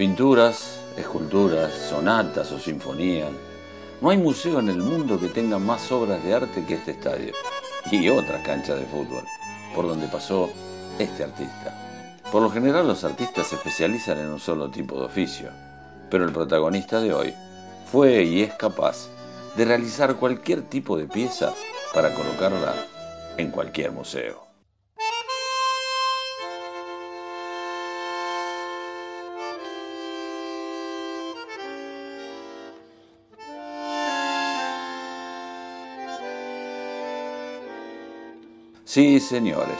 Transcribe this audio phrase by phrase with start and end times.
[0.00, 3.32] Pinturas, esculturas, sonatas o sinfonías.
[4.00, 7.34] No hay museo en el mundo que tenga más obras de arte que este estadio
[7.92, 9.24] y otras canchas de fútbol,
[9.74, 10.48] por donde pasó
[10.98, 12.22] este artista.
[12.32, 15.50] Por lo general los artistas se especializan en un solo tipo de oficio,
[16.10, 17.34] pero el protagonista de hoy
[17.84, 19.10] fue y es capaz
[19.54, 21.52] de realizar cualquier tipo de pieza
[21.92, 22.74] para colocarla
[23.36, 24.49] en cualquier museo.
[38.92, 39.78] Sí, señores,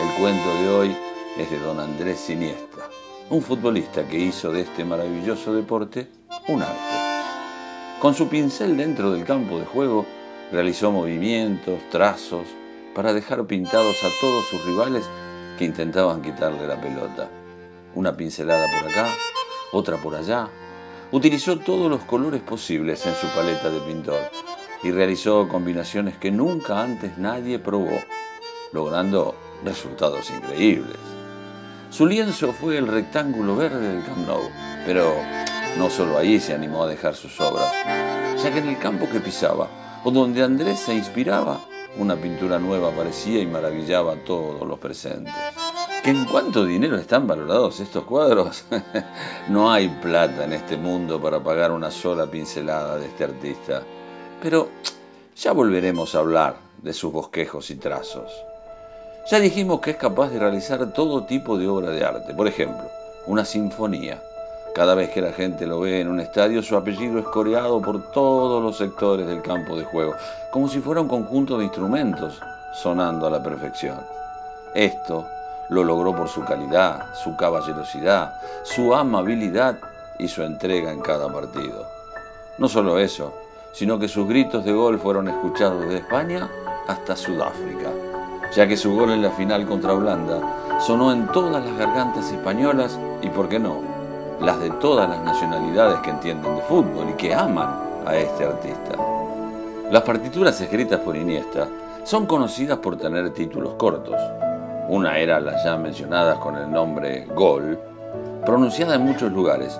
[0.00, 0.96] el cuento de hoy
[1.36, 2.88] es de don Andrés Siniestra,
[3.28, 6.08] un futbolista que hizo de este maravilloso deporte
[6.46, 6.74] un arte.
[8.00, 10.06] Con su pincel dentro del campo de juego,
[10.50, 12.46] realizó movimientos, trazos,
[12.94, 15.04] para dejar pintados a todos sus rivales
[15.58, 17.28] que intentaban quitarle la pelota.
[17.94, 19.10] Una pincelada por acá,
[19.72, 20.48] otra por allá.
[21.12, 24.22] Utilizó todos los colores posibles en su paleta de pintor
[24.82, 27.98] y realizó combinaciones que nunca antes nadie probó
[28.72, 30.96] logrando resultados increíbles.
[31.90, 34.50] Su lienzo fue el rectángulo verde del Camp Nou,
[34.84, 35.14] pero
[35.78, 37.72] no solo ahí se animó a dejar sus obras,
[38.42, 39.68] ya que en el campo que pisaba
[40.04, 41.60] o donde Andrés se inspiraba,
[41.96, 45.34] una pintura nueva aparecía y maravillaba a todos los presentes.
[46.02, 48.64] ¿Que en cuánto dinero están valorados estos cuadros?
[49.48, 53.82] no hay plata en este mundo para pagar una sola pincelada de este artista.
[54.40, 54.68] Pero
[55.36, 58.30] ya volveremos a hablar de sus bosquejos y trazos.
[59.30, 62.32] Ya dijimos que es capaz de realizar todo tipo de obra de arte.
[62.32, 62.88] Por ejemplo,
[63.26, 64.22] una sinfonía.
[64.74, 68.10] Cada vez que la gente lo ve en un estadio, su apellido es coreado por
[68.10, 70.14] todos los sectores del campo de juego,
[70.50, 72.40] como si fuera un conjunto de instrumentos
[72.72, 74.00] sonando a la perfección.
[74.74, 75.26] Esto
[75.68, 79.76] lo logró por su calidad, su caballerosidad, su amabilidad
[80.18, 81.86] y su entrega en cada partido.
[82.56, 83.34] No solo eso,
[83.74, 86.48] sino que sus gritos de gol fueron escuchados desde España
[86.86, 88.07] hasta Sudáfrica
[88.54, 92.98] ya que su gol en la final contra Holanda sonó en todas las gargantas españolas
[93.22, 93.80] y, por qué no,
[94.40, 97.68] las de todas las nacionalidades que entienden de fútbol y que aman
[98.06, 98.96] a este artista.
[99.90, 101.66] Las partituras escritas por Iniesta
[102.04, 104.16] son conocidas por tener títulos cortos.
[104.88, 107.78] Una era las ya mencionadas con el nombre Gol,
[108.46, 109.78] pronunciada en muchos lugares,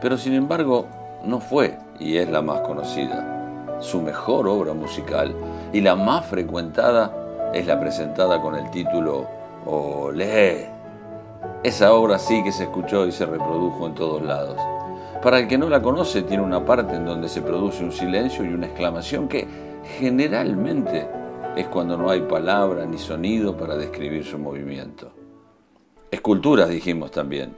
[0.00, 0.86] pero sin embargo
[1.24, 3.78] no fue y es la más conocida.
[3.80, 5.34] Su mejor obra musical
[5.72, 7.21] y la más frecuentada
[7.52, 9.26] es la presentada con el título
[9.66, 10.68] Olé.
[11.62, 14.56] Esa obra sí que se escuchó y se reprodujo en todos lados.
[15.22, 18.44] Para el que no la conoce, tiene una parte en donde se produce un silencio
[18.44, 19.46] y una exclamación que
[19.98, 21.06] generalmente
[21.56, 25.12] es cuando no hay palabra ni sonido para describir su movimiento.
[26.10, 27.54] Esculturas dijimos también,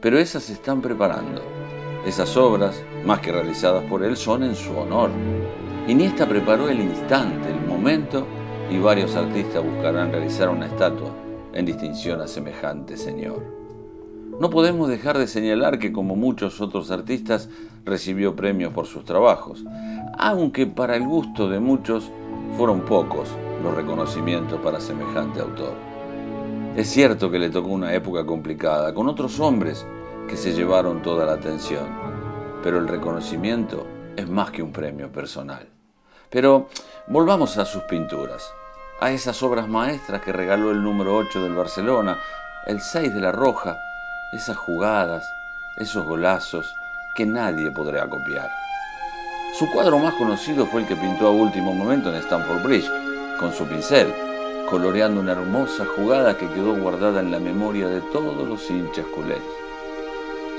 [0.00, 1.42] pero esas se están preparando.
[2.06, 5.10] Esas obras, más que realizadas por él, son en su honor.
[5.86, 8.26] Iniesta preparó el instante, el momento
[8.72, 11.10] y varios artistas buscarán realizar una estatua
[11.52, 13.44] en distinción a semejante señor.
[14.40, 17.50] No podemos dejar de señalar que como muchos otros artistas
[17.84, 19.62] recibió premios por sus trabajos,
[20.18, 22.10] aunque para el gusto de muchos
[22.56, 23.28] fueron pocos
[23.62, 25.74] los reconocimientos para semejante autor.
[26.74, 29.86] Es cierto que le tocó una época complicada, con otros hombres
[30.26, 31.84] que se llevaron toda la atención,
[32.62, 35.68] pero el reconocimiento es más que un premio personal.
[36.30, 36.68] Pero
[37.08, 38.50] volvamos a sus pinturas
[39.02, 42.18] a esas obras maestras que regaló el número 8 del Barcelona,
[42.66, 43.76] el 6 de la Roja,
[44.32, 45.24] esas jugadas,
[45.76, 46.72] esos golazos
[47.16, 48.48] que nadie podrá copiar.
[49.58, 52.88] Su cuadro más conocido fue el que pintó a último momento en Stamford Bridge,
[53.40, 54.14] con su pincel,
[54.70, 59.42] coloreando una hermosa jugada que quedó guardada en la memoria de todos los hinchas culés.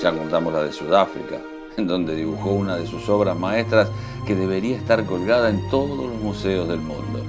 [0.02, 1.38] Ya contamos la de Sudáfrica,
[1.78, 3.88] en donde dibujó una de sus obras maestras
[4.28, 7.23] que debería estar colgada en todos los museos del mundo.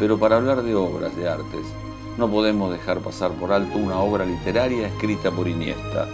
[0.00, 1.66] Pero para hablar de obras de artes,
[2.16, 6.08] no podemos dejar pasar por alto una obra literaria escrita por Iniesta.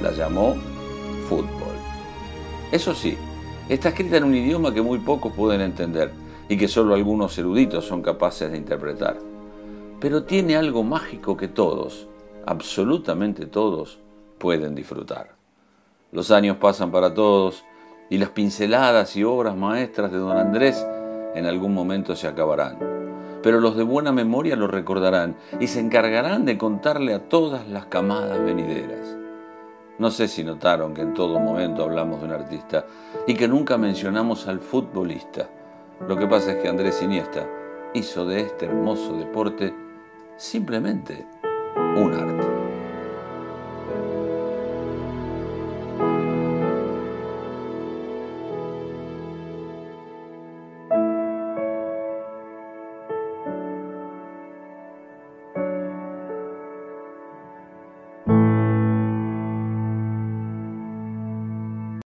[0.00, 0.54] La llamó
[1.28, 1.74] Fútbol.
[2.70, 3.18] Eso sí,
[3.68, 6.12] está escrita en un idioma que muy pocos pueden entender
[6.48, 9.18] y que solo algunos eruditos son capaces de interpretar.
[9.98, 12.06] Pero tiene algo mágico que todos,
[12.46, 13.98] absolutamente todos,
[14.38, 15.34] pueden disfrutar.
[16.12, 17.64] Los años pasan para todos
[18.10, 20.86] y las pinceladas y obras maestras de don Andrés
[21.34, 22.97] en algún momento se acabarán
[23.42, 27.86] pero los de buena memoria lo recordarán y se encargarán de contarle a todas las
[27.86, 29.16] camadas venideras.
[29.98, 32.86] No sé si notaron que en todo momento hablamos de un artista
[33.26, 35.48] y que nunca mencionamos al futbolista.
[36.06, 37.46] Lo que pasa es que Andrés Iniesta
[37.94, 39.74] hizo de este hermoso deporte
[40.36, 41.26] simplemente
[41.96, 42.37] un arte.